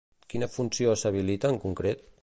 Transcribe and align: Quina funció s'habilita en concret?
Quina 0.33 0.47
funció 0.53 0.95
s'habilita 1.03 1.53
en 1.55 1.63
concret? 1.67 2.07